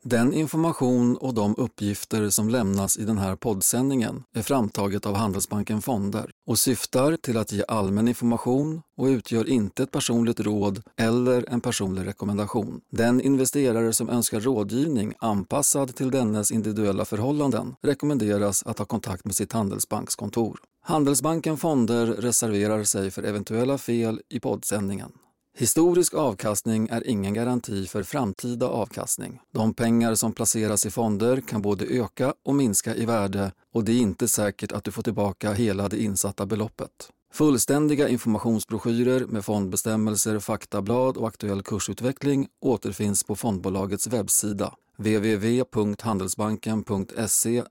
Den 0.08 0.34
information 0.34 1.18
och 1.18 1.34
de 1.34 1.56
uppgifter 1.58 2.30
som 2.30 2.50
lämnas 2.50 2.98
i 2.98 3.06
den 3.06 3.18
här 3.18 3.36
poddsändningen 3.36 4.24
är 4.36 4.42
framtaget 4.42 5.06
av 5.06 5.16
Handelsbanken 5.16 5.82
Fonder 5.82 6.32
och 6.48 6.60
syftar 6.60 7.18
till 7.18 7.38
att 7.38 7.52
ge 7.52 7.64
allmän 7.68 8.08
information 8.08 8.82
och 8.98 9.06
utgör 9.06 9.50
inte 9.50 9.84
ett 9.84 9.92
personligt 9.92 10.40
råd 10.40 10.82
eller 10.98 11.46
en 11.50 11.62
personlig 11.62 12.08
rekommendation. 12.08 12.82
Den 12.92 13.22
investerare 13.22 13.94
som 13.94 14.10
önskar 14.10 14.40
rådgivning 14.40 15.14
anpassad 15.20 15.96
till 15.96 16.12
dennes 16.12 16.52
individuella 16.52 17.06
förhållanden 17.06 17.76
rekommenderas 17.82 18.64
att 18.64 18.80
ha 18.80 18.86
kontakt 18.86 19.26
med 19.26 19.36
sitt 19.36 19.54
Handelsbankskontor. 19.54 20.60
Handelsbanken 20.82 21.58
Fonder 21.58 22.06
reserverar 22.06 22.84
sig 22.84 23.12
för 23.12 23.24
eventuella 23.24 23.78
fel 23.78 24.22
i 24.30 24.40
poddsändningen. 24.40 25.12
Historisk 25.58 26.14
avkastning 26.14 26.88
är 26.92 27.08
ingen 27.08 27.34
garanti 27.34 27.88
för 27.88 28.04
framtida 28.04 28.68
avkastning. 28.68 29.40
De 29.52 29.74
pengar 29.74 30.16
som 30.16 30.34
placeras 30.34 30.86
i 30.86 30.90
fonder 30.90 31.42
kan 31.42 31.62
både 31.62 31.86
öka 31.86 32.34
och 32.46 32.56
minska 32.56 32.96
i 32.96 33.06
värde 33.06 33.52
och 33.74 33.84
det 33.84 33.92
är 33.92 34.00
inte 34.00 34.28
säkert 34.28 34.72
att 34.72 34.84
du 34.84 34.92
får 34.92 35.04
tillbaka 35.04 35.54
hela 35.54 35.90
det 35.90 36.04
insatta 36.04 36.46
beloppet. 36.46 37.10
Fullständiga 37.34 38.10
informationsbroschyrer 38.10 39.26
med 39.26 39.46
fondbestämmelser, 39.46 40.40
faktablad 40.40 41.18
och 41.18 41.28
aktuell 41.28 41.64
kursutveckling 41.64 42.48
återfinns 42.62 43.24
på 43.24 43.36
fondbolagets 43.36 44.08
webbsida 44.08 44.74
www.handelsbanken.se 44.98 47.64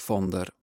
fonder. 0.00 0.50